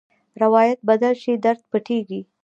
روایت 0.41 0.77
بدل 0.89 1.13
شي، 1.21 1.33
درد 1.45 1.61
پټېږي. 1.71 2.21